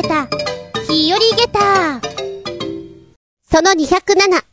[0.00, 0.28] げた、
[0.88, 2.00] 日和げた。
[3.50, 4.44] その207、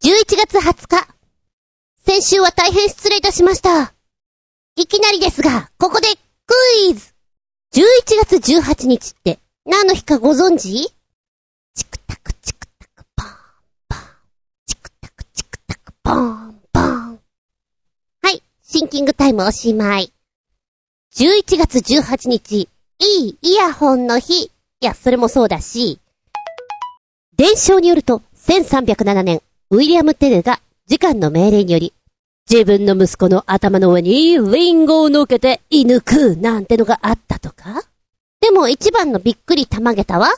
[0.00, 1.08] 11月20日。
[2.04, 3.94] 先週は大変失礼いたしました。
[4.76, 6.06] いきなりですが、ここで
[6.46, 6.54] ク
[6.88, 7.14] イズ
[7.74, 7.82] !11
[8.28, 10.92] 月18日って何の日かご存知？
[11.74, 13.30] チクタクチクタクポーン
[13.88, 14.08] ポーン。
[14.66, 17.20] チクタクチクタクポーンポーン。
[18.22, 20.12] はい、シンキングタイムおしまい。
[21.16, 22.68] 11月18日、
[23.00, 24.52] いいイヤホンの日。
[24.80, 26.00] いや、それもそうだし、
[27.36, 31.94] 伝承によると、1307年、ウィリアム・テレが、時間の命令により、
[32.50, 37.82] 自分の息子の頭の上にリンゴを乗っけて射抜くなんてのがあったとか
[38.40, 40.28] でも一番のびっくりたまげたは、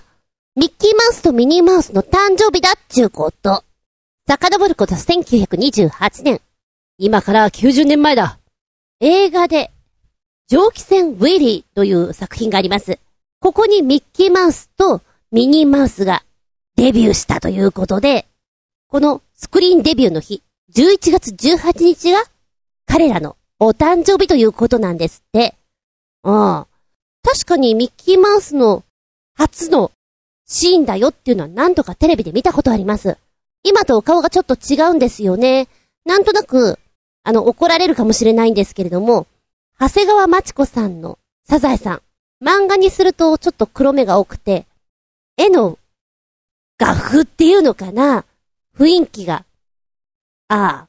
[0.56, 3.64] ミッキーマウスとミニーマウスの誕生日だっちゅうこと。
[4.28, 6.40] 遡ること1928年。
[6.96, 8.38] 今から90年前だ。
[9.00, 9.72] 映画で、
[10.48, 12.98] 蒸気船ウィリーという作品があります。
[13.40, 15.00] ここにミッキーマウスと
[15.30, 16.24] ミニーマウスが
[16.76, 18.26] デビューしたということで、
[18.88, 20.42] このスクリーンデビューの日、
[20.74, 22.22] 11月18日が
[22.86, 25.54] 彼らのお誕生日ということなんですって。
[26.24, 26.66] ああ。
[27.22, 28.84] 確かにミッキーマウスの
[29.34, 29.92] 初の
[30.46, 33.18] シーンだよっていうのは何度かテレビで見たことあります。
[33.62, 35.68] 今とお顔がちょっと違うんですよね。
[36.04, 36.78] なんとなく、
[37.22, 39.26] あの、怒られるかもしれないんですけれども、
[39.78, 42.02] 長谷川町子さんのサザエさん。
[42.42, 44.66] 漫画にするとちょっと黒目が多くて、
[45.36, 45.78] 絵の
[46.78, 48.24] 画風っていうのかな？
[48.78, 49.44] 雰囲気が。
[50.48, 50.88] ああ、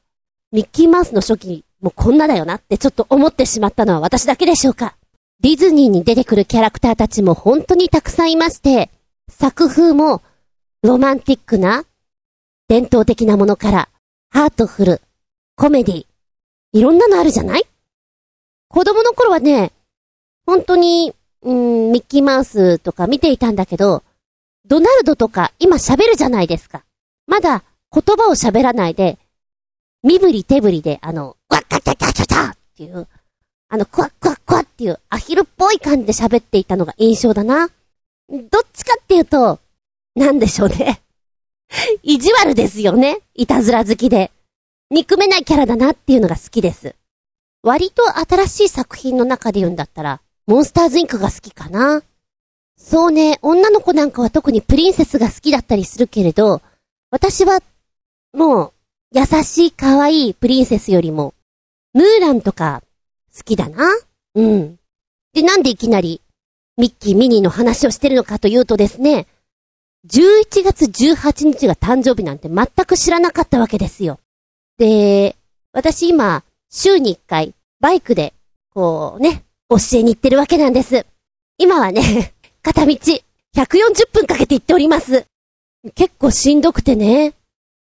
[0.52, 4.96] ミッキーマウスの初期もこんなだよなってちょっと思ってしまったのは私だけでしょうか。
[5.40, 8.90] ディズニーに出てくるキャラクターたちも本当にたくさんいまして、
[9.28, 10.22] 作風も
[10.82, 11.84] ロマンティックな
[12.68, 13.88] 伝統的なものから
[14.30, 15.00] ハートフル、
[15.56, 16.06] コメディ、
[16.72, 17.64] いろんなのあるじゃない？
[18.68, 19.72] 子供の頃はね、
[20.46, 24.02] 本当に、うん、ミッキーマウスとか見ていたんだけど、
[24.66, 26.84] ドナルドとか今喋るじゃないですか。
[27.26, 29.18] まだ言葉を喋らないで、
[30.02, 33.06] 身振り手振りで、あの、わっかったたたたっていう、
[33.68, 37.68] あの、クワックワックワっていうアヒルっぽい感じで喋っていたのが印象だな。
[38.28, 39.58] どっちかっていうと、
[40.14, 41.00] なんでしょうね。
[42.02, 43.20] 意地悪ですよね。
[43.34, 44.30] いたずら好きで。
[44.90, 46.96] 憎めないキャラだなっていうのが好きです。
[47.62, 52.02] 割と新しい作品の中で言うんだったら、モンスターズインクが好きかな？
[52.76, 56.60] そうね、女の子なんかは特にプリンセスが好きだったりするけれど、
[57.12, 57.60] 私は、
[58.32, 58.72] もう、
[59.12, 61.34] 優しい可愛いプリンセスよりも、
[61.92, 62.82] ムーランとか、
[63.32, 63.84] 好きだな。
[64.34, 64.76] うん。
[65.34, 66.20] で、なんでいきなり、
[66.76, 69.28] ミッキー、ミニーの話をしてるのかというとですね、
[70.08, 74.18] 11月18日が誕生日なんて全く知らなかったわけですよ。
[74.78, 75.36] で、
[75.72, 78.34] 私今、週に1回、バイクで、
[78.74, 81.06] こうね、教えに行ってるわけなんです。
[81.56, 85.26] 今はね、 片道、140分かけて行っております。
[85.94, 87.34] 結構しんどくてね、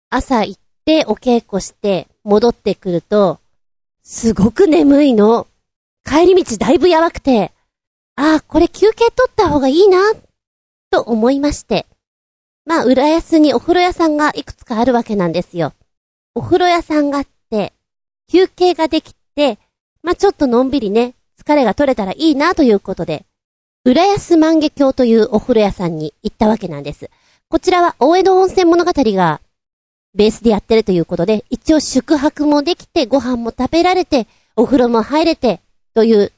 [0.09, 3.41] 朝行ってお稽古して戻ってくると、
[4.03, 5.47] すごく眠いの。
[6.05, 7.53] 帰り道だいぶやばくて、
[8.15, 9.99] ああ、これ休憩取った方がいいな、
[10.91, 11.85] と思いまして。
[12.65, 15.75] まあ、浦安にお風呂屋さんがいくつかあるわけなんですよ。
[16.35, 17.75] お風呂屋さんがあって、
[18.29, 19.59] 休憩ができて、
[20.03, 21.16] まあ、ちょっとのんびりね、
[21.47, 23.25] 疲れが取れたらいいなということで、
[23.85, 27.09] 浦安万華鏡というお風呂屋さんに行ったわけなんです。
[27.49, 29.41] こちらは大江戸温泉物語が
[30.17, 35.61] ベースでやってるということで、一応宿泊もできて、ご飯も食べられて、お風呂も入れて、
[35.95, 36.33] という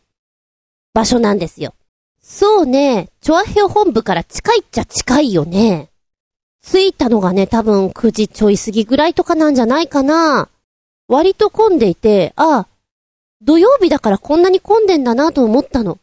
[0.92, 1.72] 場所なんですよ。
[2.20, 5.88] そうね、チョアヘオ本部から近いっちゃ近いよね。
[6.62, 10.50] 着いたのがね、多分9時ちょい過ぎぐらいとかなんじゃないかな。
[11.06, 12.66] 割と混んでいて、ああ、
[13.43, 15.99] 土曜日だからこんなに混んでんだなと思ったの。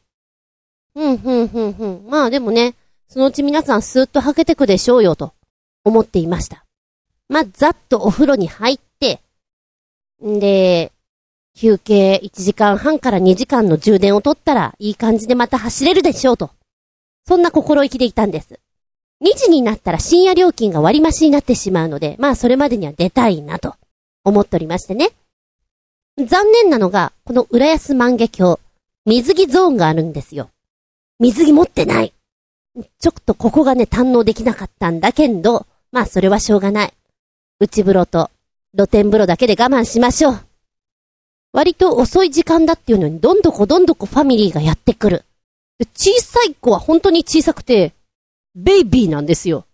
[0.95, 2.05] うん、ふん、ふん、ふん。
[2.07, 2.75] まあでもね、
[3.07, 5.33] そのうち皆さんスーッと履けてくでしょうよと
[5.83, 6.65] 思っていました。
[7.27, 9.21] まあ、ざっとお風呂に入って、
[10.25, 10.91] んで、
[11.55, 16.51] 休憩1時間半から2時間の充電を取ったらいい感じでまた走れるでしょうと。
[17.27, 18.59] そんな心意気でいたんです。
[19.23, 23.75] 2時になったら深夜料金が割増になってしまうので、まあそれまでには出たいなと
[24.23, 25.11] 思っておりましてね。
[26.17, 28.57] 残念なのが、この浦安万華鏡、
[29.05, 30.49] 水着ゾーンがあるんですよ。
[31.19, 32.13] 水着持ってない。
[32.99, 36.93] ちょっとここがね、堪能できなかったんだけど、まあそれはしょうがない。
[37.59, 38.29] 内風呂と
[38.75, 40.39] 露天風呂だけで我慢しましょう。
[41.51, 45.25] 割と遅い時間だっていうのに、どんどこどんどこファミリーがやってくる。
[45.95, 47.93] 小さい子は本当に小さくて、
[48.55, 49.65] ベイビーなんですよ。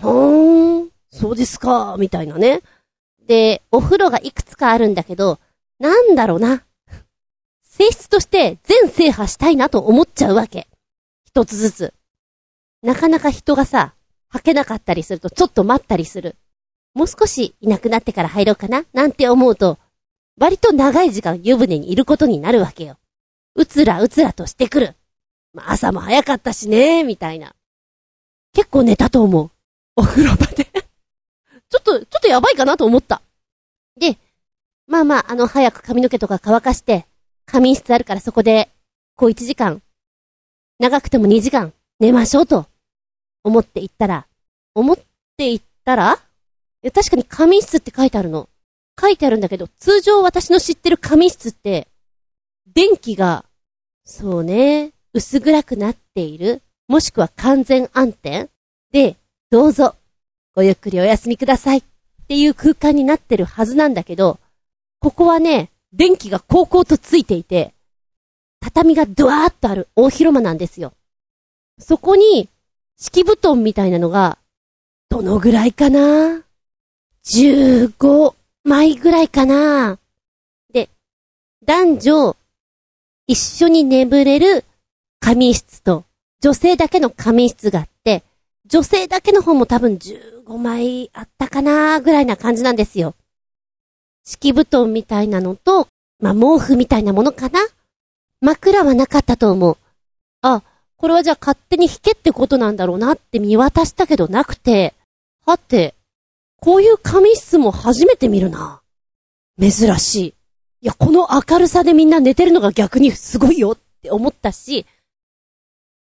[0.00, 2.62] ほーん、そうですか、みたいなね。
[3.26, 5.38] で、お風呂がいくつかあるんだけど、
[5.82, 6.62] なんだろうな。
[7.64, 10.68] 性質として全制覇したいなと思っちゃうわけ。
[11.26, 11.94] 一つずつ。
[12.82, 13.92] なかなか人がさ、
[14.28, 16.36] 吐けなかったりするとちょっと待ったりする。
[16.94, 19.76] もう少しいなくなってから入ろうかななんて思うと、
[20.38, 22.96] 割と長い時間湯船にいることになるわけよ。
[23.56, 24.94] うつらうつらとしてくる。
[25.52, 27.56] まあ、朝も早かったしね、みたいな。
[28.54, 29.50] 結構寝たと思う。
[29.96, 30.64] お風呂場で
[31.68, 33.20] ちょっと、ちょっとやばいかなと思った。
[33.96, 34.16] で、
[34.92, 37.06] まあまあ、あの、早く髪の毛とか乾かして、
[37.46, 38.68] 仮眠室あるからそこで、
[39.16, 39.80] こう1時間、
[40.78, 42.66] 長くても2時間、寝ましょうと、
[43.42, 44.26] 思って行ったら、
[44.74, 44.98] 思っ
[45.38, 46.18] て行ったらい
[46.82, 48.50] や確かに仮眠室って書いてあるの。
[49.00, 51.88] 書いてあるんだけど、通常私の知ってる仮眠室って、
[52.74, 53.46] 電気が、
[54.04, 58.50] そうね、薄暗くなっている、もしくは完全暗転
[58.92, 59.16] で、
[59.50, 59.94] どうぞ、
[60.54, 61.82] ごゆっくりお休みくださいっ
[62.28, 64.38] ていう空間になってるはずなんだけど、
[65.02, 67.74] ここはね、電気が高校とついていて、
[68.60, 70.92] 畳がドワーッとある大広間なんですよ。
[71.80, 72.48] そこに、
[72.96, 74.38] 敷布団みたいなのが、
[75.08, 76.44] どのぐらいかな
[77.26, 79.98] ?15 枚ぐらいかな？
[80.72, 80.88] で、
[81.64, 82.36] 男女、
[83.26, 84.64] 一緒に眠れる
[85.18, 86.04] 仮眠室と、
[86.40, 88.22] 女性だけの仮眠室があって、
[88.66, 93.16] 女性だけの方も多分15枚あったかなぐらいな感じなんですよ。
[94.24, 95.88] 敷布団みたいなのと、
[96.20, 97.60] まあ、毛布みたいなものかな？
[98.40, 99.76] 枕はなかったと思う。
[100.42, 100.62] あ、
[100.96, 104.94] これはじゃあ勝手に引けってことなんだろうなって見渡したけどなくて、
[105.44, 105.94] はて、
[106.60, 108.80] こういう仮室も初めて見るな。
[109.60, 110.34] 珍しい。
[110.82, 114.86] いや、この明るさでみんな寝てるのが逆にすごいよって思ったし、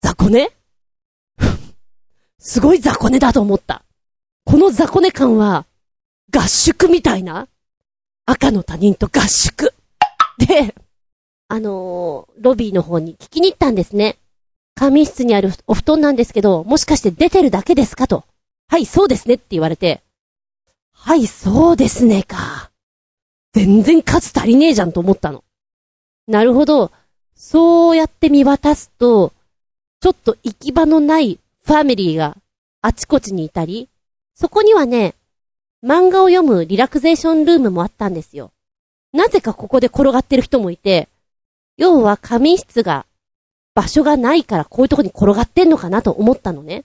[0.03, 0.51] 雑魚寝？
[2.39, 3.83] すごい雑魚寝だと思った。
[4.45, 5.67] この雑魚寝感は、
[6.35, 7.49] 合宿みたいな
[8.31, 9.75] 赤の他人と合宿。
[10.39, 10.75] で、
[11.49, 14.19] あのー、ロビーの方に聞きに行ったんですね。
[14.77, 18.25] 仮眠室にあるお布団なんですけど、もしかして出てるだけですかと。
[18.69, 20.01] はい、そうですねって言われて。
[20.93, 22.71] はい、そうですねか。
[23.53, 25.43] 全然数足りねえじゃんと思ったの。
[26.29, 26.93] なるほど。
[27.35, 29.33] そうやって見渡すと、
[30.01, 32.37] ちょっと行き場のないファミリーが
[32.81, 33.89] あちこちにいたり、
[34.37, 35.17] そこにはね、
[35.83, 38.53] 漫画を読むリラクゼーションルームもあったんですよ。
[39.13, 41.09] なぜかここで転がってる人もいて、
[41.77, 43.07] 要は仮眠室が
[43.75, 46.85] 場所がないからこういうとこに転がってんのかなと思ったのね。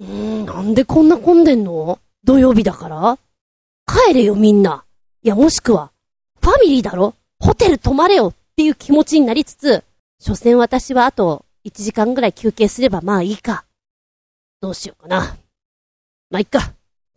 [0.00, 0.08] うー
[0.42, 1.98] ん、なんでこんな混んでんの？
[2.24, 3.18] 土曜日だから？
[3.86, 4.84] 帰れよみんな。
[5.22, 5.92] いやもしくは、
[6.40, 7.14] ファミリーだろ？
[7.38, 9.84] ホテル泊まれよっていう気持ちになりつつ、
[10.18, 13.64] 所詮私はあと1時間ぐらい休憩すればまあいいか。
[14.60, 15.36] どうしようかな。
[16.30, 16.72] まあいっか。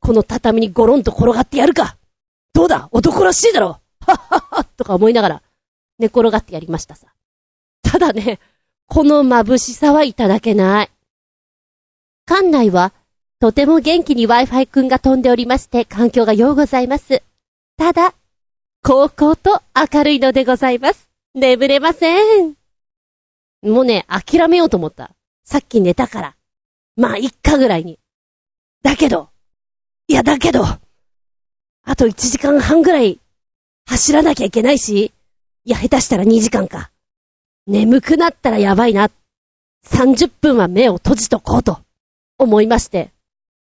[0.06, 1.98] この畳にゴロンと転がってやるか
[2.54, 2.90] どうだ？
[2.92, 3.68] 男らしいだろ？
[3.68, 5.42] はっはっはとか思いながら、
[5.98, 7.08] 寝転がってやりましたさ。
[7.82, 8.40] ただね、
[8.86, 10.92] この眩しさはいただけない。
[12.28, 12.94] 館内は、
[13.40, 17.24] とても元気に Wi-Fi くんが飛んでおりまして、環境が良うございます。
[17.76, 18.14] ただ、
[18.84, 21.10] 高校と明るいのでございます。
[21.34, 22.54] 眠れません。
[23.64, 25.16] もうね、諦めようと思った。
[25.44, 26.36] さっき寝たから。
[26.96, 28.00] まあ、いっかぐらいに。
[28.84, 29.30] だけど、
[30.08, 33.20] いや、だけど、あと1時間半ぐらい
[33.88, 35.12] 走らなきゃいけないし、
[35.64, 36.92] いや、下手したら2時間か。
[37.66, 39.10] 眠くなったらやばいな。
[39.88, 41.80] 30分は目を閉じとこうと
[42.38, 43.12] 思いまして、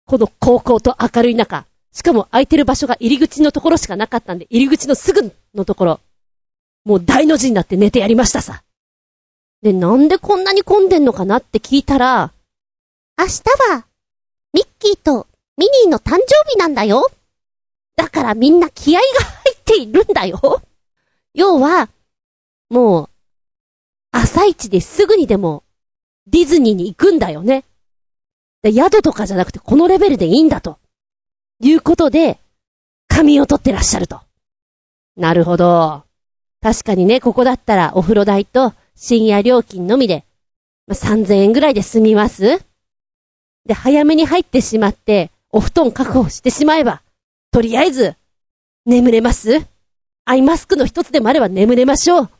[0.05, 6.01] この高校と明るい中、しかも空いてる場所が入り口のところしかなかったんで、入り口のすぐのところ、
[6.85, 8.65] もう大の字になって寝てやりましたさ。
[9.63, 12.33] で、なんでこんなに混んでんのかなって聞いたら、
[13.17, 13.87] 明日は、
[14.53, 17.11] ミッキーとミニーの誕生日なんだよ。
[17.97, 20.63] だからみんな気合が入っているんだよ。
[21.35, 21.89] 要は、
[22.71, 23.09] もう、
[24.13, 25.65] 朝一ですぐにでも、
[26.27, 27.65] ディズニーに行くんだよね。
[28.65, 30.79] 宿とかじゃなくてこのレベルでいいんだと。
[31.61, 32.39] いうことで、
[33.09, 34.21] 仮眠を取ってらっしゃると。
[35.17, 36.05] なるほど。
[36.63, 40.25] 確かにね、ここだったらお風呂代と深夜料金のみで、
[40.87, 42.65] まあ、3000円ぐらいで済みます
[43.67, 47.03] で、早めに入ってしまって、お布団確保してしまえば、
[47.51, 48.17] とりあえず、
[48.87, 49.67] 眠れます？
[50.25, 52.31] アイマスクの一つでもあれば眠れましょう。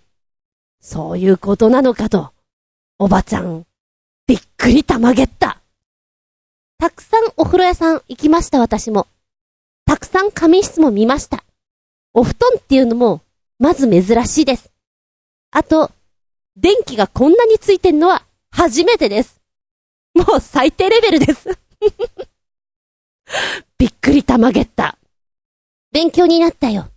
[0.81, 2.33] そういうことなのかと、
[2.99, 3.67] おばちゃん、
[4.27, 5.61] びっくりたまげった。
[6.79, 9.07] たくさんお風呂屋さん行きました私も。
[9.85, 11.45] たくさん仮眠室も見ました。
[12.15, 13.21] お布団っていうのも、
[13.59, 14.73] まず珍しいです。
[15.51, 15.91] あと、
[16.57, 19.41] 電気がこんなについてんのは初めてです。
[20.15, 21.49] もう最低レベルです
[23.79, 24.99] びっくりたまげった。
[25.93, 26.89] 勉強になったよ。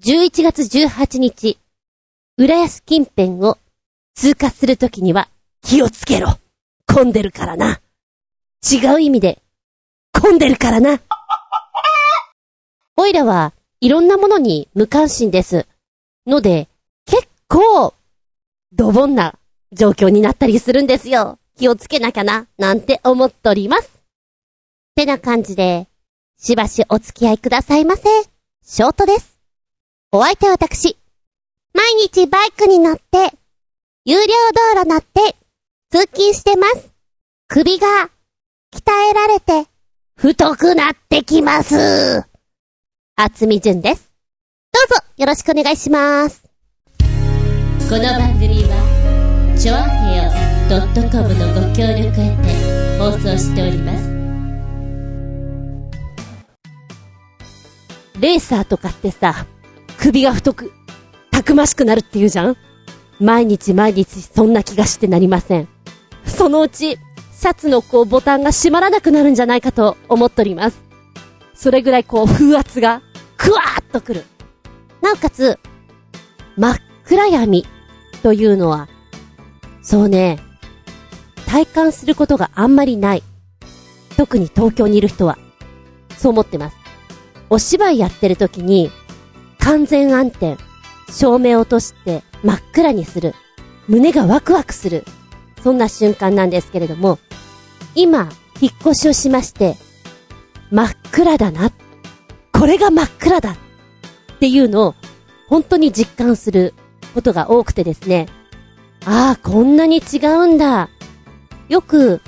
[0.00, 1.58] 11月18日、
[2.36, 3.58] 浦安近辺を
[4.14, 5.28] 通過するときには
[5.62, 6.38] 気をつけろ。
[6.86, 7.80] 混んでるからな。
[8.68, 9.42] 違う意味で、
[10.12, 11.00] 混んでるからな。
[12.96, 15.66] おいらはいろんなものに無関心です。
[16.26, 16.68] ので、
[17.06, 17.94] 結構、
[18.72, 19.38] ドボンな
[19.72, 21.38] 状況になったりするんですよ。
[21.56, 23.97] 気をつけなきゃな、なんて思っとります。
[24.98, 25.86] ってな感じで、
[26.40, 28.02] しばしお付き合いくださいませ。
[28.64, 29.38] ショートです。
[30.10, 30.96] お相手は私。
[31.72, 33.32] 毎日バイクに乗って、
[34.04, 34.34] 有料
[34.74, 35.36] 道路乗って、
[35.92, 36.90] 通勤してます。
[37.46, 37.86] 首が、
[38.74, 39.70] 鍛えられて、
[40.16, 42.24] 太くなってきます。
[43.14, 44.10] 厚み純です。
[44.72, 46.42] どうぞ、よろしくお願いします。
[47.88, 50.32] この番組は、ちょあへよ
[51.08, 54.17] .com のご協力へて放送しております。
[58.20, 59.46] レーサーとかってさ、
[59.98, 60.72] 首が太く、
[61.30, 62.56] たくましくなるって言うじゃん？
[63.20, 65.68] 毎日毎日そんな気がしてなりません。
[66.24, 70.80] そのうち、シャツのこうボタンが閉まらなくなるんじゃないかと思っております。
[71.54, 73.02] それぐらいこう風圧が、
[73.36, 74.24] クワーッとくる。
[75.00, 75.58] なおかつ、
[76.56, 77.66] 真っ暗闇
[78.22, 78.88] というのは、
[79.82, 80.38] そうね、
[81.46, 83.22] 体感することがあんまりない。
[84.16, 85.38] 特に東京にいる人は、
[86.16, 86.77] そう思ってます。
[87.50, 88.90] お芝居やってる時に、
[89.58, 90.56] 完全暗転、
[91.10, 93.34] 照明落として真っ暗にする。
[93.88, 95.04] 胸がワクワクする。
[95.62, 97.18] そんな瞬間なんですけれども、
[97.94, 98.28] 今、
[98.60, 99.76] 引っ越しをしまして、
[100.70, 101.72] 真っ暗だな。
[102.52, 103.52] これが真っ暗だ。
[103.52, 103.56] っ
[104.38, 104.94] ていうのを、
[105.48, 106.74] 本当に実感する
[107.14, 108.28] ことが多くてですね。
[109.04, 110.90] ああ、こんなに違うんだ。
[111.68, 112.20] よく、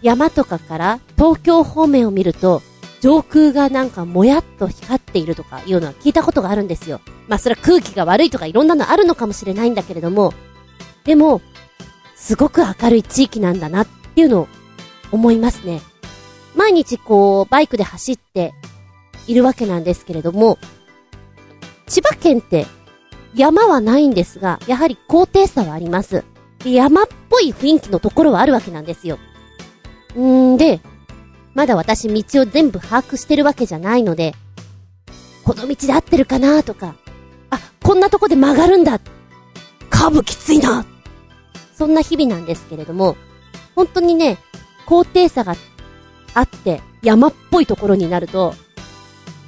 [0.00, 2.62] 山とかから東京方面を見ると、
[3.02, 7.00] 上空がなんかもやっと光っているとかいうのは聞いたことがあるんですよ。
[7.26, 10.32] まあそれは空気が悪いとかいろんなのあるのかもしれないんだけれども、
[11.04, 11.40] でも、
[12.14, 14.48] すごく明るい地域なんだなっていうのを
[15.10, 15.80] 思いますね。
[16.54, 18.54] 毎日こう、バイクで走って
[19.26, 20.58] いるわけなんですけれども、
[21.88, 22.68] 千葉県って
[23.34, 26.22] 山はないんですが、やはり高低差はあります。
[26.64, 29.18] 山っぽい雰囲気のところはあるわけなんですよ。
[30.16, 30.80] んーで、
[31.54, 34.34] まだ私道を全部把握してるわけじゃないので、
[35.44, 36.94] この道で合ってるかなとか、
[37.50, 39.00] あ、こんなとこで曲がるんだ。
[39.90, 40.86] カーブきついな。
[41.76, 43.16] そんな日々なんですけれども、
[43.74, 44.38] 本当にね、
[44.86, 45.54] 高低差が
[46.34, 48.54] あって、山っぽいところになると、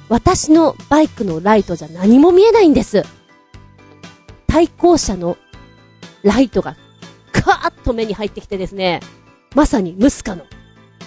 [0.09, 3.03] 私のバイクのライトじゃ何も見えないんです。
[4.47, 5.37] 対向車の
[6.23, 6.75] ライトが、
[7.31, 8.99] カーッと目に入ってきてですね、
[9.55, 10.45] まさにムスカの、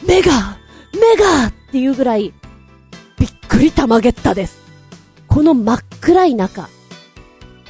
[0.06, 0.58] 目が
[0.92, 2.32] 目がっていうぐらい、
[3.18, 4.58] びっくりたまげったです。
[5.26, 6.68] この真っ暗い中、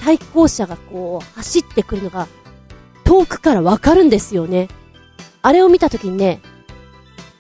[0.01, 2.29] 対向車がこう、走ってくるのが、
[3.05, 4.69] 遠くからわかるんですよね。
[5.43, 6.41] あれを見たときにね、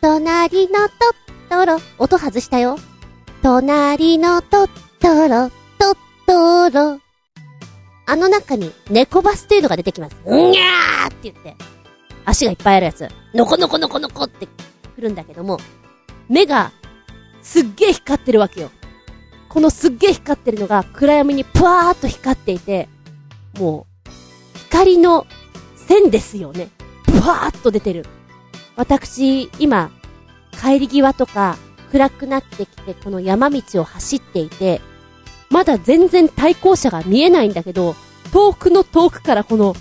[0.00, 0.94] 隣のト
[1.48, 2.78] ットロ、音外したよ。
[3.42, 4.70] 隣のトッ
[5.00, 7.00] トロ、トットロ。
[8.06, 10.16] あの中に猫バスっていうのが出てきます。
[10.26, 11.56] んにゃーって言って、
[12.24, 13.08] 足がいっぱいあるやつ。
[13.34, 14.48] のこのこのこのこって
[14.98, 15.58] 来るんだけども、
[16.28, 16.72] 目が、
[17.40, 18.70] すっげえ光ってるわけよ。
[19.48, 22.88] このすっげえ光ってるのが暗闇にぷわーっと光っていて、
[23.58, 24.08] もう、
[24.58, 25.26] 光の
[25.76, 26.68] 線ですよね。
[27.04, 28.06] ぷわーっと出てる。
[28.74, 29.90] 私、今、
[30.60, 31.56] 帰り際とか、
[31.92, 34.80] 暗くなってきて、この山道を走っていて、
[35.48, 37.94] まだ全然対向車が見えないんだけど、
[38.32, 39.76] 遠くの遠くからこの、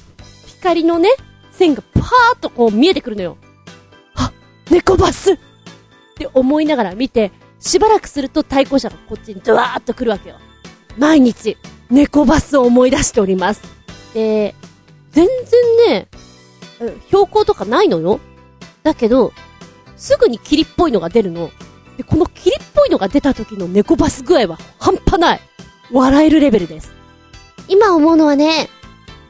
[0.45, 1.09] 光のね、
[1.51, 2.03] 線がパー
[2.35, 3.37] っとこう見えてくるのよ。
[4.69, 5.37] 猫バスっ
[6.15, 10.35] て思いながら見て、しばらくすると対向車がこっちにドワーッと来るわけよ。
[10.97, 11.57] 毎日、
[11.89, 13.61] 猫バスを思い出しております。
[14.13, 14.55] で、
[15.11, 16.07] 全然ね、
[17.07, 18.19] 標高とかないのよ。
[18.83, 19.33] だけど、
[19.95, 21.49] すぐに霧っぽいのが出るの。
[21.97, 25.41] で、この霧っぽいのが出た時の猫バス具合は半端ない。
[25.91, 26.91] 笑えるレベルです。
[27.67, 28.69] 今思うのはね、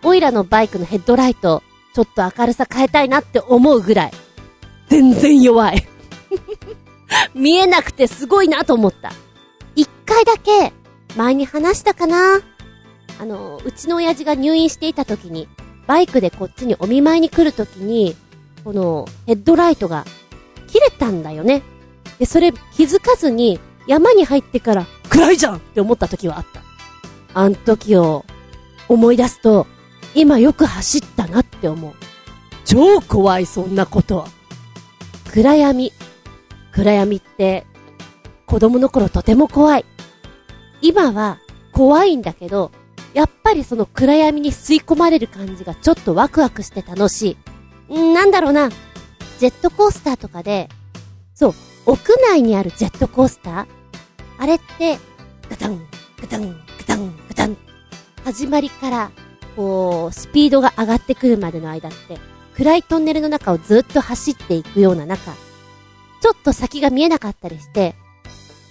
[0.04, 1.64] オイラのバイクのヘッドライト、
[1.94, 4.12] ちょっと明るさ変えたいなって思うぐらい。
[4.90, 5.88] 全然弱い。
[7.34, 9.12] 見えなくてすごいなと思った。
[9.76, 10.74] 一回だけ、
[11.16, 12.42] 前に話したかな
[13.20, 15.48] あの、うちの親父が入院していた時に、
[15.88, 18.16] バイクでこっちにお見舞いに来る時に、
[18.64, 20.06] このヘッドライトが
[20.68, 21.64] 切れたんだよね。
[22.20, 26.62] で、それ気づかずに山に入ってから暗いじゃんって思った時はあった。
[27.34, 28.26] あん時を
[28.90, 29.68] 思い出すと、
[30.16, 31.94] 今よく走ったなって思う。
[32.66, 34.28] 超怖い、そんなこと。
[35.34, 35.92] 暗闇。
[36.72, 37.66] 暗闇って、
[38.46, 39.86] 子供の頃とても怖い。
[40.82, 41.40] 今は
[41.74, 42.72] 怖いんだけど、
[43.14, 47.38] やっぱりその暗闇に吸い込まれる感じがちょっとワクワクして楽し
[47.90, 48.00] い。
[48.00, 48.70] んなんだろうな。
[49.40, 50.70] ジェットコースターとかで、
[51.34, 51.54] そう、
[51.86, 53.68] 屋内にあるジェットコースター？
[54.40, 54.98] あれって、
[55.50, 55.88] ガタン、
[56.22, 57.58] ガタン、ガタン、ガタン。
[58.24, 59.12] 始まりから、
[59.56, 62.20] こう、スピードが上がってくるまでの間って、
[62.58, 65.32] 暗いトンネルの中をずっと走っていくような中、
[66.22, 67.94] ちょっと先が見えなかったりして、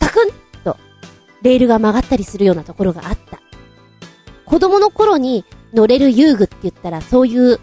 [0.01, 0.77] カクンと、
[1.43, 3.41] レールが曲がったりするようなところがあった。
[4.45, 7.61] 子供の頃に乗れる遊具って言ったらそういう、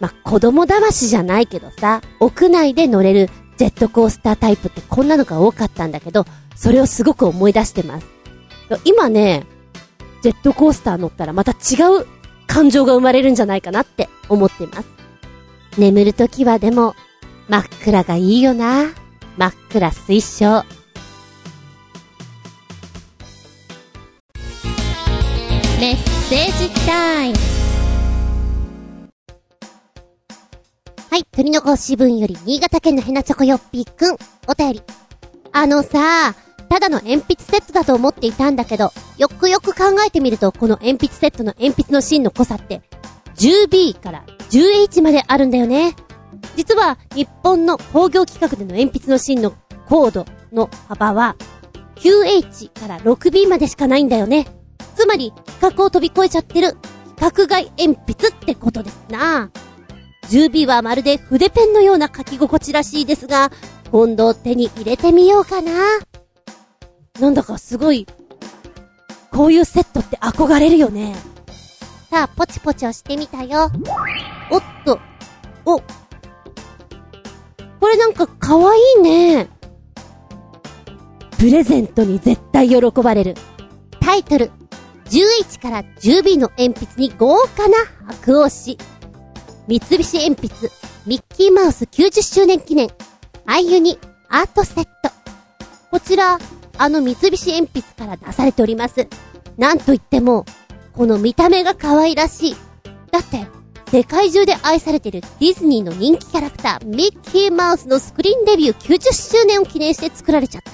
[0.00, 8.06] ま子供騙しじゃないけどさ、屋内で乗れるジェットコースタータイプってこんなのが多かったんだけど、それをすごく思い出してます。
[8.84, 9.46] 今ね、
[10.20, 12.06] ジェットコースター乗ったらまた違う
[12.46, 15.03] 感情が生まれるんじゃないかなって思ってます。
[15.76, 16.94] 眠るときはでも、
[17.48, 18.84] 真っ暗がいいよな。
[19.36, 20.64] 真っ暗推奨。
[25.80, 25.96] メッ
[26.28, 27.36] セージタイム。
[31.10, 34.16] はい、鳥の子支分より新潟県のヘナチョコヨッピーくん、
[34.46, 34.82] お便り。
[35.52, 36.34] あのさ、
[36.68, 42.82] ただの鉛筆セットだと思っていたんだけど、よくよく考えてみると、この鉛筆セットの鉛筆の芯の濃さって、
[43.36, 45.96] 10B から 10H まであるんだよね。
[46.54, 49.52] 実は、日本の工業規格での鉛筆の芯の
[49.88, 51.34] コードの幅は、
[51.96, 54.46] 9H から 6B までしかないんだよね。
[54.94, 56.76] つまり、規格を飛び越えちゃってる、
[57.16, 59.50] 規格外鉛筆ってことですな。
[60.30, 63.50] 10B はまるで筆ペンのような書き心地らしいですが、
[63.90, 65.72] 今度手に入れてみようかな。
[67.18, 68.06] なんだかすごい、
[69.32, 71.16] こういうセットって憧れるよね。
[72.08, 73.72] さあ、ポチポチ押してみたよ。
[74.50, 74.98] おっと、
[75.64, 75.78] お、
[77.80, 79.48] これなんか可愛いね。
[81.38, 83.34] プレゼントに絶対喜ばれる。
[84.00, 84.50] タイトル、
[85.06, 88.78] 11から 10B の鉛筆に豪華な白押し。
[89.68, 90.70] 三菱鉛筆、
[91.06, 92.88] ミッキーマウス90周年記念、
[93.46, 95.10] アイユニアートセット。
[95.90, 96.38] こちら、
[96.76, 99.06] あの三菱鉛筆から出されております。
[99.56, 100.44] なんといっても、
[100.92, 102.56] この見た目が可愛らしい。
[103.10, 103.46] だって、
[103.90, 110.72] 世界中で愛されているディズニーの人気キャラクター、ミッキーマウスのスクリーンデビュー90周年を記念して作られちゃった。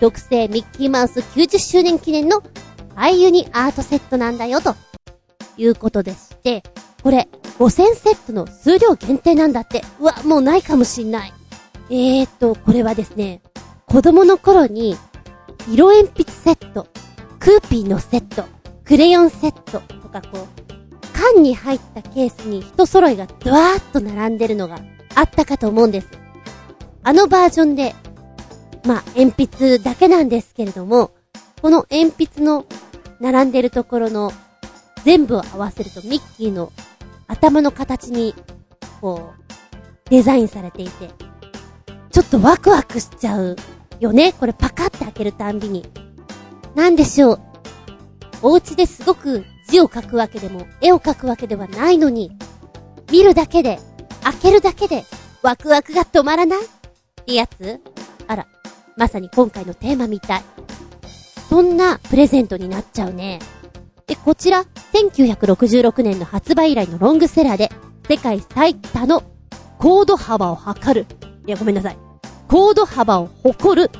[0.00, 2.42] 特製ミッキーマウス90周年記念の
[2.96, 4.74] アイユニアートセットなんだよ、と
[5.56, 6.62] いうことでして、
[7.02, 9.82] これ、5000セットの数量限定なんだって。
[10.00, 11.32] うわ、もうないかもしんない。
[11.90, 13.42] えーと、これはですね、
[13.86, 14.96] 子供の頃に、
[15.70, 16.86] 色鉛筆セット、
[17.38, 18.44] クーピーのセット、
[18.84, 20.72] クレヨンセットとかこう、
[21.14, 24.80] 缶に入ったケースに人揃いがドワーッと並んでるのが
[25.14, 26.08] あったかと思うんです。
[27.04, 27.94] あのバージョンで、
[28.84, 31.12] まあ、鉛筆だけなんですけれども、
[31.62, 32.66] この鉛筆の
[33.20, 34.32] 並んでるところの
[35.04, 36.72] 全部を合わせるとミッキーの
[37.28, 38.34] 頭の形に、
[39.00, 41.10] こう、デザインされていて、
[42.10, 43.56] ちょっとワクワクしちゃう
[44.00, 44.32] よね。
[44.32, 45.84] これパカって開けるたんびに。
[46.74, 47.40] なんでしょう。
[48.42, 52.36] お家ですごく字を書くわけでも、絵を描くわけではないのに、
[53.10, 53.78] 見るだけで、
[54.22, 55.04] 開けるだけで、
[55.42, 56.60] ワクワクが止まらない？
[56.60, 56.64] っ
[57.24, 57.80] てやつ？
[58.26, 58.46] あら、
[58.96, 60.42] まさに今回のテーマみたい。
[61.48, 63.38] そんなプレゼントになっちゃうね。
[64.06, 67.70] で、こちら、1966年の発売以来のロングセラーで、
[68.08, 69.22] 世界最多の
[69.78, 71.06] コード幅を測る。
[71.46, 71.98] いや、ごめんなさい。
[72.48, 73.90] コード幅を誇る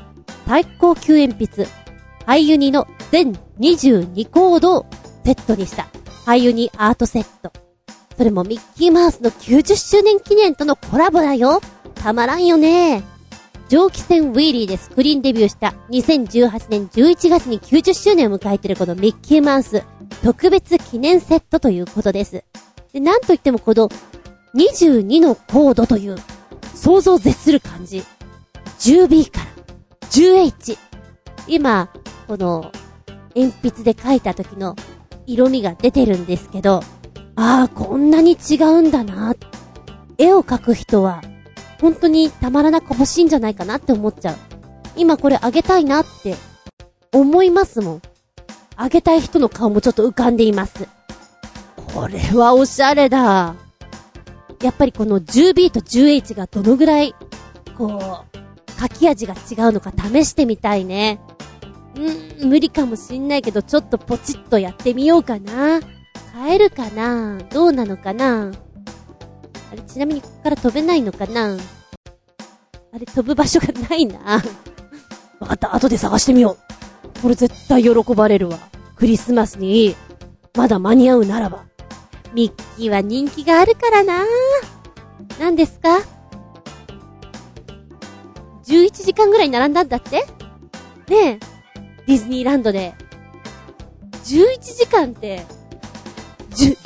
[0.47, 1.67] 最高級鉛筆、
[2.25, 4.85] ハイユニの全22コードを
[5.25, 5.87] セットにした、
[6.23, 7.51] ハイユニアートセット。
[8.15, 11.61] それもミッキーマウスの90周年記念とのコラボだよ。
[11.95, 13.01] たまらんよね。
[13.67, 19.81] 蒸気船ウィリーでスクリーンデビューした2018年11月に90周年を迎えているこのミッキーマウス
[20.23, 22.43] 特別記念セットということです。
[22.93, 23.89] で、なんといってもこの
[24.55, 26.17] 22のコードという
[26.75, 28.03] 想像を絶する感じ。
[28.77, 29.47] 10B から
[30.11, 30.77] 10H。
[31.47, 31.89] 今、
[32.27, 32.71] この
[33.35, 34.75] 鉛筆で書いた時の
[35.27, 36.81] 色味が出てるんですけど、
[37.35, 39.35] ああ、こんなに違うんだな。
[40.17, 41.21] 絵を描く人は
[41.81, 44.35] 本当にたまらなく欲しいんじゃないかなって思っちゃう。
[44.95, 46.35] 今これあげたいなって
[47.11, 48.01] 思いますもん。
[48.77, 50.87] あげたい人の顔もちょっと浮かんでいます。
[51.93, 53.55] これはおしゃれだ。
[54.61, 57.13] やっぱりこの 10B と 10H がどのぐらい、
[57.77, 61.19] こう、書き味が違うのか試してみたいね。
[61.95, 65.79] うーん、無理かもしんないけど、ちょっとポチッとやってみようかな。
[66.33, 67.37] 買えるかな？
[67.51, 68.51] どうなのかな？
[69.71, 71.57] あれ、ちなみにここから飛べないのかな？
[72.93, 74.41] あれ、飛ぶ場所がないな。
[75.39, 76.57] わかった、後で探してみよ
[77.17, 77.21] う。
[77.21, 78.59] これ絶対喜ばれるわ。
[78.95, 79.95] クリスマスに、
[80.55, 81.65] まだ間に合うならば。
[82.33, 84.25] ミッキーは人気があるからな
[85.39, 85.99] 何ですか
[88.65, 90.25] ？11時間ぐらい並んだんだって？
[91.07, 91.39] ねえ、
[92.07, 92.93] ディズニーランドで。
[94.25, 95.45] 11時間って、
[96.49, 96.77] じゅ、11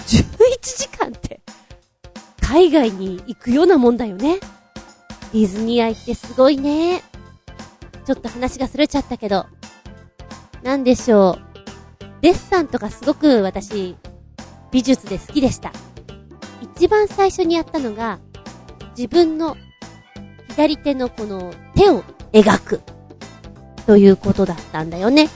[0.61, 1.41] 時間って、
[2.41, 4.39] 海外に行くようなもんだよね。
[5.31, 7.01] ディズニー愛ってすごいね。
[8.05, 9.45] ちょっと話がすれちゃったけど。
[10.63, 11.41] なんでしょう。
[12.21, 13.95] デッサンとかすごく私、
[14.71, 15.71] 美術で好きでした。
[16.61, 18.19] 一番最初にやったのが、
[18.97, 19.55] 自分の
[20.49, 22.03] 左手のこの手を
[22.33, 22.81] 描く。
[23.89, 25.29] ということだったんだよね。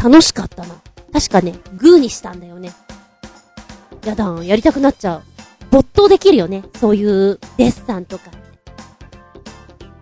[0.00, 0.76] 楽しかったな。
[1.12, 2.70] 確かね、グーにしたんだよね。
[4.04, 5.22] やだん、やりたくなっちゃう。
[5.72, 6.62] 没頭できるよね。
[6.78, 8.30] そういうデッサンとか。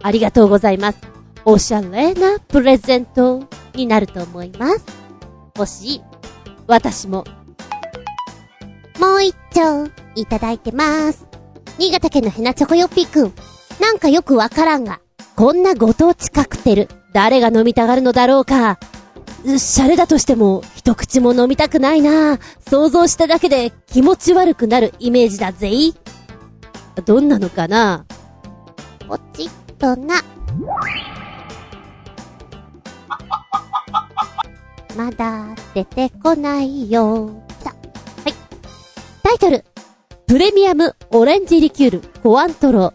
[0.03, 0.99] ありがとうございます。
[1.47, 3.43] おしゃれなプレゼント
[3.73, 4.85] になると思います。
[5.57, 6.03] 欲し。
[6.67, 7.25] 私も。
[9.01, 11.27] もう一丁、いただいてます。
[11.79, 13.33] 新潟県のヘナチョコヨッピーくん。
[13.81, 15.01] なんかよくわからんが、
[15.37, 18.79] こんなご当地カクテル、誰が飲みたがるのだろうか。
[19.45, 25.71] シャレだとしても、一口も飲みたくないな想像しただけで気持ち悪くなるイメージだぜ
[27.05, 28.05] どんなのかな？
[29.07, 30.17] ポチッとな。
[34.97, 37.31] まだ出てこないよ。
[37.63, 37.73] さ、
[38.25, 38.35] はい。
[39.23, 39.65] タイトル。
[40.27, 42.93] プレミアムオレンジリキュールコアントロ。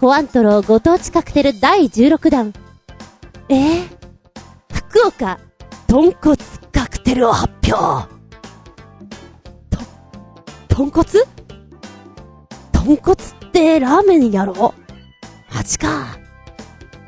[0.00, 2.52] コアントロご当地カクテル第16弾。
[3.54, 3.86] えー、
[4.72, 5.38] 福岡
[5.86, 6.36] 豚骨
[6.72, 8.10] カクテルを発表。
[9.68, 9.78] と、
[10.68, 11.06] 豚骨？
[12.72, 14.72] 豚骨ってラーメンやろ？
[15.54, 16.16] マジか。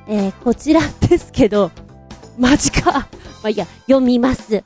[0.06, 1.70] えー、こちらですけど、
[2.38, 2.92] マジか。
[2.92, 3.06] ま
[3.44, 4.62] あ、いや、読みます。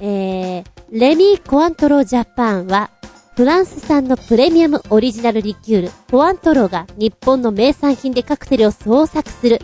[0.00, 2.90] えー、レミー・コアントロージャパンは、
[3.36, 9.60] フランス産のプレミアムオリジナルリキュール、コアントロが日本の名産品でカクテルを創作する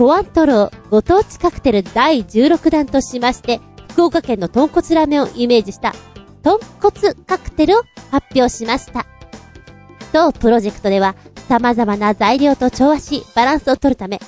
[0.00, 3.60] コアントローご当地カクテル第16弾としまして、
[3.90, 5.94] 福岡県の豚骨ラーメンをイメージした
[6.42, 9.04] 豚骨カクテルを発表しました。
[10.10, 11.16] 当プロジェクトでは
[11.50, 14.18] 様々な材料と調和しバランスを取るため、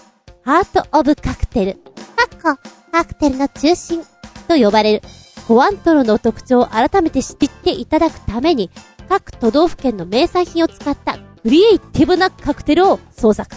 [0.44, 1.78] ハートオブカクテル、
[2.16, 2.61] カッコ、
[2.92, 4.02] カクテルの中心
[4.48, 5.02] と呼ばれる
[5.48, 8.70] コアントロの特徴を改めて知っていただくために、
[9.08, 13.56] 各都道府県の名産品を使ったクリエイティブなカクテルを創作。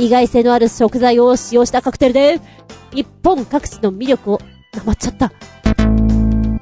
[0.00, 2.40] 意外性のある食材を使用したカクテルで、
[2.94, 4.40] 日本各地の魅力を、
[4.74, 5.30] なまっちゃった。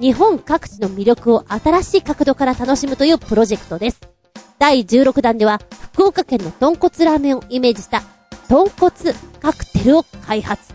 [0.01, 4.01] 日本各地の魅力を新しい角度から楽しむというプロジェクトです。
[4.59, 5.61] 第16弾では、
[5.93, 8.03] 福岡県の豚骨ラーメンをイメージした、
[8.49, 8.93] 豚骨
[9.41, 10.75] カクテルを開発。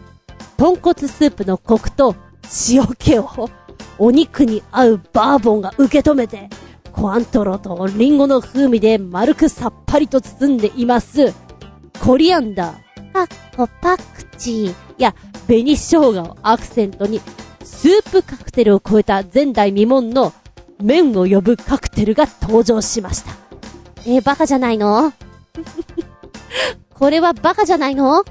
[0.56, 2.16] 豚骨スープのコクと
[2.70, 3.50] 塩気を、
[4.00, 6.48] お肉に合うバーボンが受け止めて、
[6.94, 11.34] コアントロとリンゴの風味で丸くさっぱりと包んでいます。
[12.02, 14.04] コリアンダー、パッコパク
[14.38, 15.14] チーや
[15.48, 17.22] 紅生姜をアクセントに、
[17.64, 20.34] スープカクテルを超えた前代未聞の
[20.82, 23.32] 麺を呼ぶカクテルが登場しました。
[24.06, 25.14] えー、バカじゃないの？
[26.94, 28.20] これはバカじゃないの？
[28.22, 28.26] う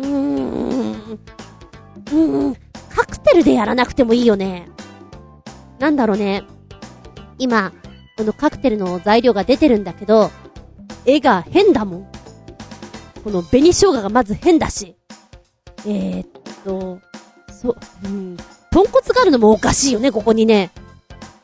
[0.00, 0.92] ーん。
[0.92, 2.54] うーん。
[2.94, 4.68] カクテルでやらなくてもいいよね。
[5.78, 6.44] なんだろうね。
[7.38, 7.72] 今、
[8.16, 10.30] このカクテルの材料が出てるんだけど、
[11.04, 12.11] 絵が変だもん。
[13.22, 14.96] この紅生姜がまず変だし。
[15.86, 16.28] えー、っ
[16.64, 17.00] と、
[17.52, 18.36] そ、うん。
[18.70, 20.70] 豚骨があるのもおかしいよね、ここにね。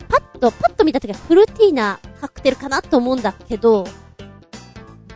[0.08, 3.86] パッと、パッと見たときはフルティーなカクテルかなと思うんだけど、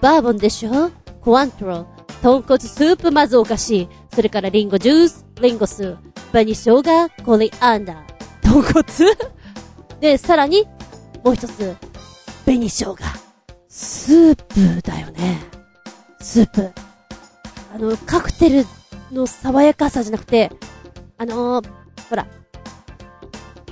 [0.00, 0.90] バーボンでしょ？
[1.20, 1.86] コアントロ、
[2.20, 3.88] 豚骨スープまずおかしい。
[4.14, 5.96] それからリンゴジュース、リンゴス、
[6.32, 6.82] 紅生姜、
[7.24, 7.98] コリアンダー、
[8.42, 8.84] 豚骨？
[10.00, 10.66] で、さらに、
[11.24, 11.76] もう一つ、
[12.44, 12.96] 紅生姜。
[13.68, 15.40] スープだよね。
[16.22, 16.70] スープ。
[17.74, 18.64] あの、カクテル
[19.10, 20.50] の爽やかさじゃなくて、
[21.18, 21.68] あのー、
[22.08, 22.26] ほら、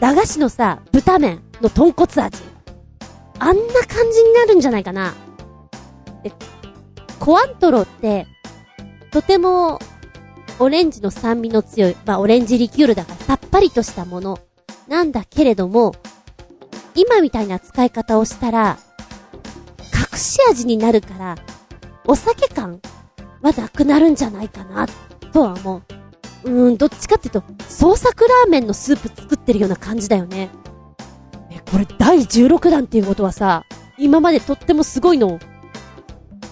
[0.00, 2.42] 駄菓子のさ、豚麺の豚骨味。
[3.38, 5.14] あんな感じになるんじゃないかな。
[6.22, 6.32] で、
[7.18, 8.26] コアントロって、
[9.10, 9.78] とても、
[10.58, 14.38] オレンジの酸味の強い、まあ、オレンジリキュールだからさっぱりとしたもの、
[14.88, 15.94] なんだけれども、
[16.94, 18.78] 今みたいな使い方をしたら、
[20.12, 21.36] 隠し味になるから、
[22.06, 22.80] お酒感
[23.42, 24.86] はなくなるんじゃないかな、
[25.32, 25.82] とは思う。
[26.50, 30.50] うーん、どっちかっていうと、創作ラーメンのスープ作ってるような感じだよね。
[31.50, 33.64] え、これ第16弾っていうことはさ、
[33.98, 35.38] 今までとってもすごいのを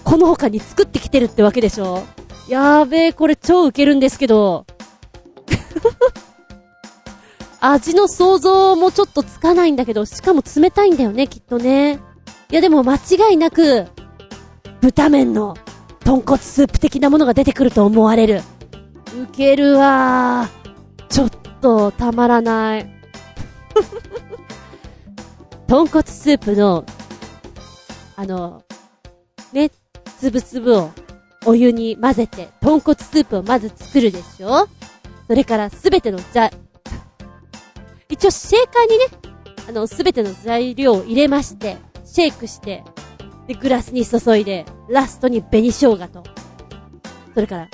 [0.03, 2.03] この他に作ってきてるってわけでしょ？
[2.47, 4.65] やーべえ、これ超ウケるんですけど。
[7.61, 11.99] 味の想像もちょっとつかないんだけど、しかも冷たいんだよね、きっとね。
[12.51, 13.87] いやでも間違いなく、
[14.81, 15.55] 豚麺の
[15.99, 18.41] 豚骨スープ的なものが出てくると思われる。
[19.21, 20.47] ウケるわ。
[21.09, 21.29] ちょっ
[21.61, 22.89] と、たまらない。
[25.67, 26.85] 豚骨スープの、
[28.15, 28.63] あの、
[29.51, 29.69] ね、
[30.19, 30.91] つぶつぶを
[31.45, 34.67] お湯に混ぜて、豚骨スープをまず作るでしょ？
[35.27, 36.49] それからすべてのじゃ、
[38.09, 39.05] 一応シェーカーにね、
[39.67, 42.83] あの、すべての材料を入れまして、シェイクして、
[43.49, 46.23] で、グラスに注いで、ラストに紅生姜と、
[47.33, 47.67] それから、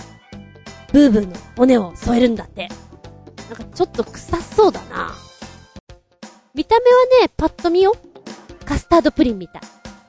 [0.94, 2.70] ブーブーの骨を添えるんだって。
[3.50, 5.14] なんかちょっと臭そうだな。
[6.54, 6.86] 見た目
[7.20, 7.94] はね、パッと見よ。
[8.64, 9.62] カスタードプリンみたい。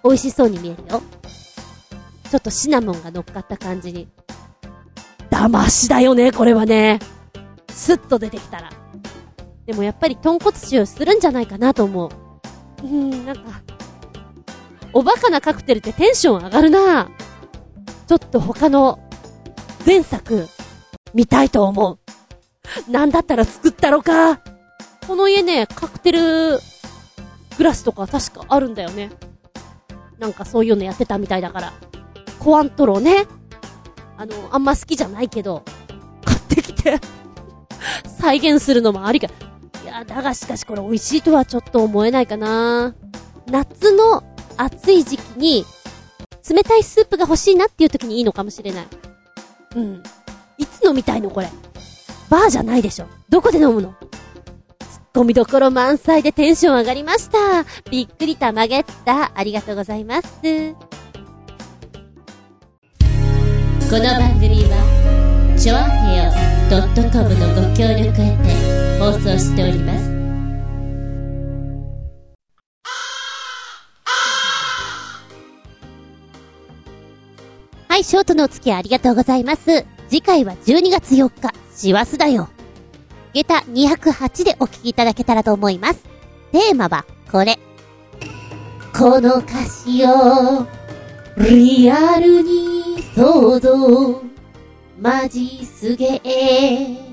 [0.05, 1.03] 美味しそうに見えるよ。
[2.31, 4.07] ちょっとシナモンが乗っかった感じに。
[5.31, 7.01] 騙しだよね、これはね。
[7.71, 8.71] スッと出てきたら。
[9.67, 12.11] でもやっぱり豚骨臭するんじゃないかなと思う。
[12.85, 13.66] うーん、なんか、
[14.97, 17.11] おバカなカクテルってテンション上がるな
[18.07, 18.99] ちょっと他の
[19.85, 20.49] 前作
[21.13, 21.99] 見たいと思
[22.89, 22.91] う。
[22.91, 24.39] なんだったら作ったろか。
[25.07, 26.21] この家ね、カクテル
[27.59, 29.11] グラスとか確かあるんだよね。
[30.19, 31.75] なんかそういうのやってたみたいだから。
[32.39, 33.27] コアントロね。
[34.17, 35.63] あの、あんま好きじゃないけど、
[36.25, 36.99] 買ってきて
[38.19, 39.27] 再現するのもありか。
[39.85, 42.95] いや、だがしかしこれ美味しいとはちょっと思えないかな。
[43.51, 44.25] 夏の
[44.57, 45.65] 暑い時期に、
[46.49, 48.87] 冷たいスープが欲しいなっていう時にいいのかもしれない。
[49.75, 50.03] うん。
[50.59, 51.49] いつ飲みたいのこれ。
[52.31, 53.07] バーじゃないでしょ。
[53.29, 53.95] どこで飲むの？
[54.79, 57.39] ツッコミどころ満載でテンション上がりました。
[57.91, 59.33] びっくりたまげった。
[59.35, 60.29] ありがとうございます。
[63.89, 66.33] この番組は、ちょあへよ
[67.13, 70.16] .com のご協力へて放送しております。
[78.07, 79.85] ショートのお付き合いありがとうございます。
[80.09, 82.49] 次回は12月4日、師走だよ。
[83.35, 86.05] 下駄208でお聞きいただけたらと思います。
[86.53, 87.59] テーマはこれ。
[88.97, 90.65] この歌詞を、
[91.37, 94.23] リアルに想像、
[95.01, 97.13] マジすげえ。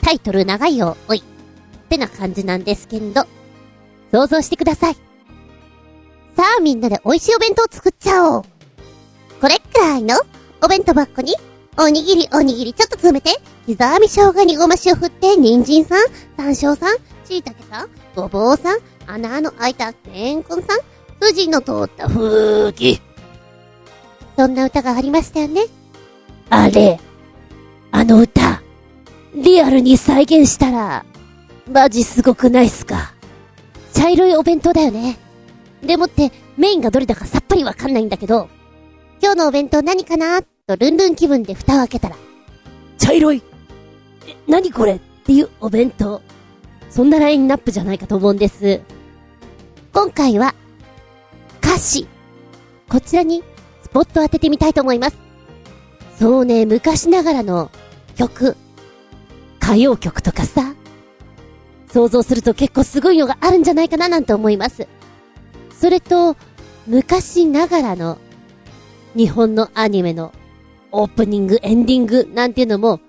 [0.00, 1.18] タイトル長いよ、おい。
[1.18, 3.26] ってな感じなんですけど、
[4.12, 4.94] 想像してください。
[6.36, 8.57] さあみんなで美味しいお弁当作っちゃおう。
[9.40, 10.16] これくらいの
[10.62, 11.34] お弁当箱に、
[11.78, 13.30] おにぎりおにぎりちょっと詰めて、
[13.66, 20.80] 刻み生姜にごま塩振って、人参さん、山椒さん、椎茸さん、ごぼうさん、穴の開いたレンコンさん、
[21.20, 23.00] 筋の通った風紀。
[24.36, 25.66] そんな歌がありましたよね。
[26.50, 26.98] あれ、
[27.92, 28.62] あの歌、
[29.34, 31.04] リアルに再現したら、
[31.70, 33.12] マジすごくないっすか？
[33.92, 35.18] 茶色いお弁当だよね。
[35.82, 38.48] でもって、メインがどれだかさっぱりわかんないんだけど、
[39.20, 40.42] 今日のお弁当何かな？
[40.42, 42.16] とルンルン気分で蓋を開けたら、
[42.98, 43.42] 茶色い
[44.26, 46.22] え、何これっていうお弁当。
[46.88, 48.80] そんなラインナップじゃないかと思うんです。
[49.92, 50.54] 今回は、
[51.62, 52.06] 歌詞。
[52.88, 53.42] こちらに、
[53.82, 55.16] スポットを当ててみたいと思います。
[56.18, 57.70] そうね、昔ながらの
[58.16, 58.56] 曲、
[59.60, 60.74] 歌謡曲とかさ、
[61.92, 64.86] 想像すると結構すごいのがあるんじゃないかななんて思います。
[65.78, 66.36] それと、
[66.86, 68.18] 昔ながらの
[69.18, 70.32] 日本のアニメの
[70.92, 73.00] オープニング、エンディングなんていうのも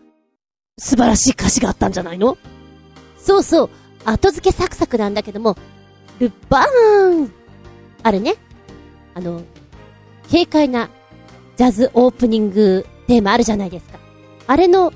[0.79, 2.35] 素晴らしい歌詞があったんじゃないの？
[3.19, 3.69] そうそう、
[4.05, 5.55] 後付けサクサクなんだけども、
[6.19, 7.31] ルッバーン
[8.01, 8.37] あれね、
[9.13, 9.43] あの、
[10.31, 10.89] 軽快な
[11.57, 13.99] ジャズオープニングテーマあるじゃないですか。
[14.47, 14.91] あれの、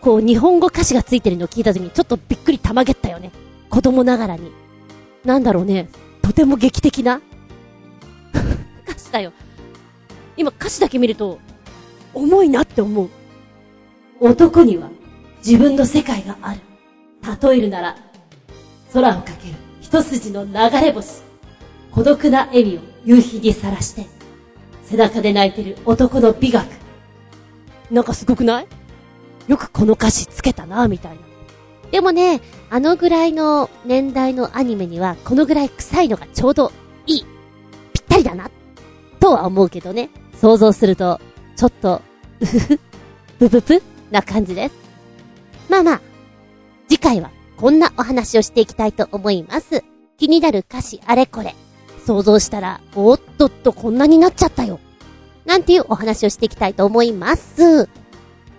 [0.00, 3.30] こう、日本語歌詞がついてるのを聞いた時にちょっとびっくりたまげったよね。
[3.70, 4.50] 子供ながらに。
[5.24, 5.88] なんだろうね。
[6.22, 7.20] とても劇的な
[8.84, 9.32] 歌詞だよ。
[10.36, 11.38] 今歌詞だけ見ると、
[12.12, 13.08] 重いなって思う。
[14.20, 14.88] 男には
[15.44, 16.60] 自分の世界がある。
[17.42, 17.96] 例えるなら、
[18.92, 21.22] 空をかける一筋の流れ星。
[21.90, 24.06] 孤独な笑みを夕日にさらして、
[24.82, 26.66] 背中で泣いてる男の美学。
[27.90, 28.66] なんかすごくない？
[29.46, 31.22] よくこの歌詞つけたな、みたいな。
[31.90, 36.72] でもね、あのぐらいの年代のアニメには、このぐらい臭いのがちょうど
[37.06, 37.24] いい。
[37.92, 38.50] ぴったりだな。
[39.20, 40.10] とは思うけどね。
[40.44, 41.22] 想像すると、
[41.56, 42.02] ちょっと、
[42.40, 42.80] うふふ、
[43.38, 44.74] ぷぷぷな感じです。
[45.70, 46.00] まあまあ、
[46.86, 49.82] 次回はこんなお話をしていきたいと思います。
[50.18, 51.54] 気になる歌詞あれこれ。
[52.04, 54.80] 想像したら、おっとっとこんなになっちゃったよ。
[55.46, 57.88] なんていうお話をしていきたいと思います。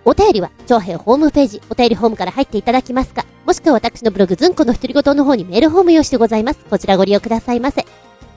[0.04, 6.58] お便りは、長編ホームページ、お便りホームから入っていただきますか、もしくは私のブログ、ズンコの独り言の方にメールホーム用してございます。
[6.68, 7.86] こちらご利用くださいませ。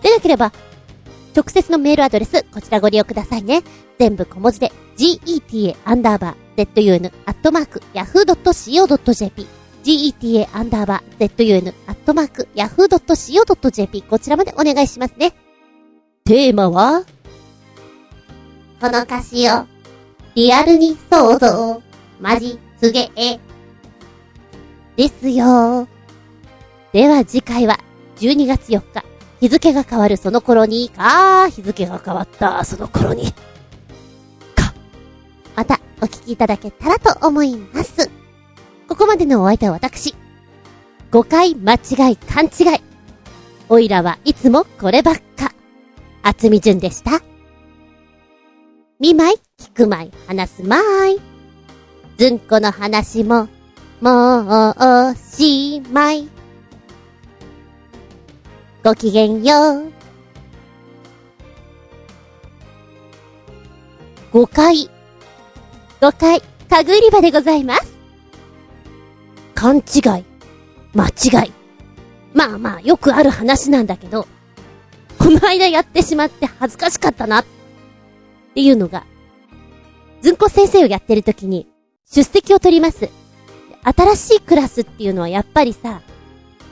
[0.03, 0.53] でなければ、
[1.35, 3.63] 直接のメールアドレス、こちらご利用くださいね。
[3.97, 9.47] 全部小文字で、geta アンダーバー zun アットマーク yahoo.co.jp
[9.83, 15.33] geta アンダーバー zun アットマーク yahoo.co.jp こちらまでお願いしますね。
[16.25, 17.05] テーマは？
[18.81, 19.65] この歌詞を、
[20.35, 21.81] リアルに想像、
[22.19, 23.39] マジ、すげえ。
[24.95, 25.87] ですよ。
[26.91, 27.79] では次回は、
[28.17, 29.03] 12月4日、
[29.41, 33.32] 日付が変わるその頃に、か、日付が変わったその頃に、
[34.56, 34.73] か、
[35.56, 38.10] またお聞きいただけたらと思います。
[38.88, 40.15] ここまでのお相手は私。
[41.12, 42.82] 誤解、間違い、勘違い。
[43.69, 45.54] おいらはいつもこればっか。
[46.23, 47.21] 厚み順でした。
[48.99, 51.21] 見舞い、聞く舞い、話す舞い。
[52.17, 53.47] ずんこの話も、
[54.02, 54.75] もう
[55.12, 56.38] おしまい。
[58.81, 59.91] ごきげんよう。
[64.31, 64.89] 誤解。
[65.99, 67.93] 誤解、家具売り場でございます。
[69.53, 69.79] 勘違
[70.21, 70.25] い。
[70.93, 71.51] 間違い。
[72.33, 74.27] まあまあ、よくある話なんだけど、
[75.17, 77.45] この間やってしまって恥ずかしかったな、っ
[78.53, 79.05] ていうのが、
[80.21, 81.67] ずんこ先生をやってる時に、
[82.09, 83.09] 出席を取ります。
[83.83, 86.01] 新しいクラスっていうのはやっぱりさ、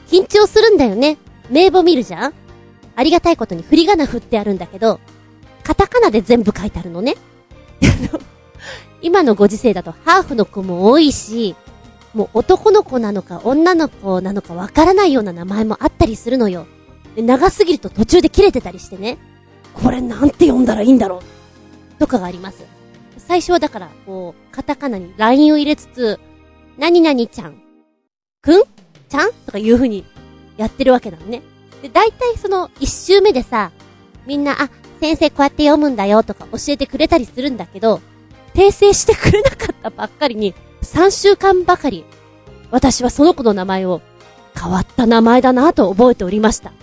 [0.08, 1.18] 緊張するんだよね。
[1.50, 2.34] 名簿見るじゃん？
[2.96, 5.00] ありがたいことに振り仮名振ってあるんだけど、
[5.64, 7.16] カタカナで全部書いてあるのね。
[9.02, 11.56] 今のご時世だとハーフの子も多いし、
[12.14, 16.66] もう男の子なのか女の子なのかわからないような名前もあったりするのよ。
[17.16, 19.18] で長すぎると途中で切れてたりしてね。
[19.74, 22.00] これなんて読んだらいいんだろう。
[22.00, 22.66] とかがあります。
[23.18, 26.20] 最初はだから、こう、カタカナにラインを入れつつ、
[26.78, 27.62] 何々ちゃん、
[28.42, 28.64] くん？
[29.10, 29.34] ちゃん？
[29.46, 30.06] とかいう風に
[30.58, 31.42] やってるわけなのね。
[31.82, 33.72] で、大体その一周目でさ、
[34.26, 38.02] みんな、あ、先生こうやって読むんだよとか教えてくれたりするんだけど、
[38.54, 42.06] 訂正してくれなかったばっかりに、3週間ばかり、
[42.72, 44.02] 私はその子の名前を
[44.60, 46.74] 変わった名前だなと覚えておりました。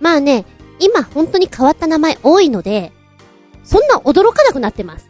[0.00, 0.44] まあね、
[0.78, 2.92] 今本当に変わった名前多いので、
[3.64, 5.08] そんな驚かなくなってます。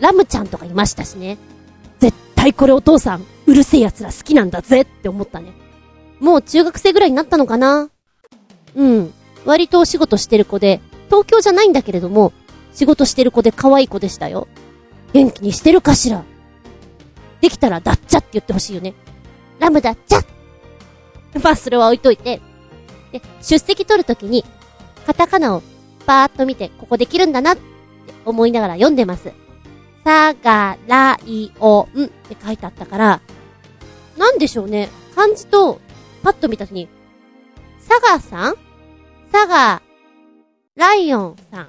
[0.00, 1.38] ラムちゃんとかいましたしね。
[1.98, 5.52] 絶対これお父さん、うるせえ奴ら好きなんだぜって思ったね。
[6.20, 7.90] もう中学生ぐらいになったのかな？
[8.74, 9.12] うん。
[9.44, 12.32] 割とお仕事してる子で、東京じゃないんだけれども、
[12.72, 14.48] 仕事してる子で可愛い子でしたよ。
[15.12, 16.24] 元気にしてるかしら？
[17.40, 18.94] できたらダッチャって言ってほしいよね。
[19.58, 20.24] ラムダッチャ
[21.42, 22.40] まあ、それは置いといて。
[23.12, 24.44] で、出席取るときに、
[25.06, 25.62] カタカナを
[26.06, 27.62] パーッと見て、ここできるんだなって
[28.24, 29.32] 思いながら読んでます。
[30.02, 33.20] さがらいおんって書いてあったから、
[34.16, 34.88] なんでしょうね。
[35.14, 35.80] 漢字と、
[36.26, 36.88] パッと見たときに、
[37.78, 38.56] サガさん？
[39.30, 39.80] サガ、
[40.74, 41.66] ライオンさん。
[41.66, 41.68] っ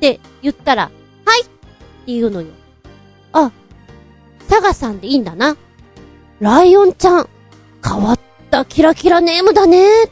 [0.00, 0.90] て言ったら、
[1.24, 1.52] はいって
[2.06, 2.48] 言うのよ。
[3.32, 3.52] あ、
[4.48, 5.56] サガさんでいいんだな。
[6.40, 7.28] ライオンちゃん、
[7.86, 10.08] 変わったキラキラネームだねっ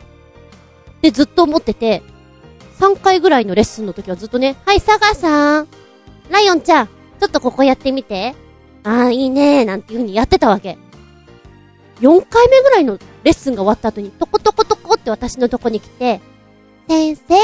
[1.02, 2.04] てずっと思ってて、
[2.78, 5.68] 3回ぐらいのレッスンの時はずっとね、はい、サガさん、
[6.30, 8.36] ライオンちゃん、ちょっとここやってみて。
[8.84, 10.78] あー、いいねー、なんていう風にやってたわけ。
[12.00, 16.20] 4回目ぐらいのレッスンが終わった後に、トコトコトコって私のとこに来て、
[16.88, 17.34] 先生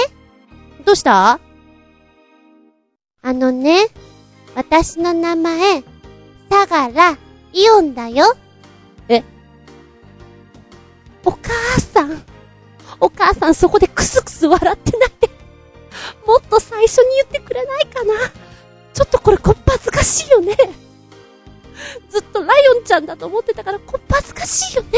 [0.84, 1.40] どうした？
[3.22, 3.86] あのね、
[4.54, 5.82] 私の名前、
[6.48, 7.18] サガラ、
[7.52, 8.36] イオンだよ。
[9.08, 9.22] え？
[11.24, 12.22] お母さん。
[12.98, 15.28] お母さんそこでクスクス笑ってないで。
[16.26, 18.14] もっと最初に言ってくれないかな。
[18.94, 20.56] ちょっとこれこっぱずかしいよね。
[22.08, 24.88] ずっとライオンちゃんだと思ってたからこっぱずかしいよね。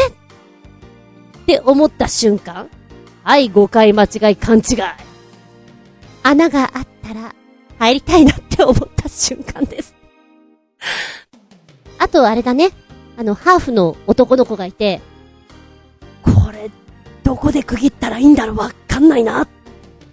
[1.42, 2.68] って思った瞬間。
[3.22, 4.64] はい、誤解間違い勘違い。
[6.22, 7.34] 穴があったら
[7.78, 9.94] 入りたいなって思った瞬間です。
[11.98, 12.70] あとあれだね。
[13.16, 15.00] あの、ハーフの男の子がいて、
[16.22, 16.70] これ、
[17.24, 19.48] どこで区切ったらいいんだろうわかんないなっ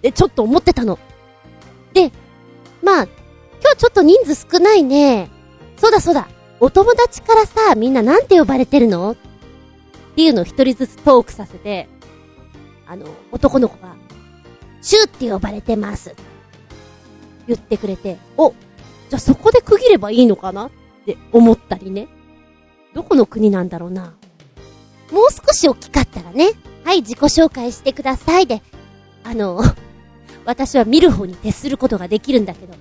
[0.02, 0.98] てちょっと思ってたの。
[1.92, 2.10] で、
[2.82, 5.30] まあ、今日ちょっと人数少ないね。
[5.76, 6.28] そうだそうだ。
[6.60, 9.12] お友達からさ、みんななんて呼ばれてるの？
[9.12, 9.16] っ
[10.16, 11.88] ていうのを一人ずつトークさせて、
[12.86, 13.94] あの、男の子が、
[14.80, 16.14] シューって呼ばれてます。
[17.46, 20.66] 言ってくれて、お、じゃあそこで区切ればいいのかな？
[20.66, 20.70] っ
[21.04, 22.08] て思ったりね。
[22.94, 24.14] どこの国なんだろうな？
[25.12, 26.52] もう少し大きかったらね、
[26.84, 28.62] はい、自己紹介してくださいで、
[29.22, 29.60] あの、
[30.44, 32.74] 私は見る方に徹することができるんだけど、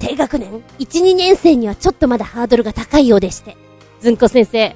[0.00, 3.56] 低学年 ?1、2年生にはちょっとまだハードルが高いようでして。
[4.00, 4.74] ずんこ先生、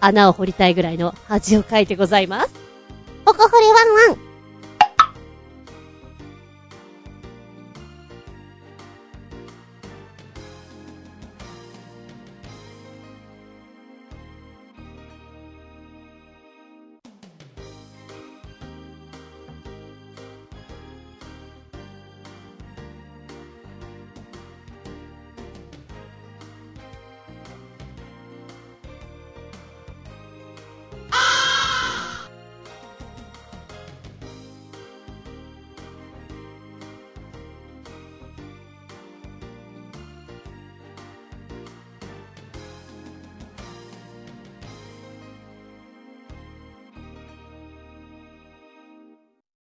[0.00, 2.52] 穴を掘りたいぐらいの恥をかいてございます。
[3.24, 4.27] ほこほれワンワン。